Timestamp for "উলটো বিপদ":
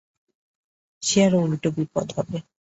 1.41-2.07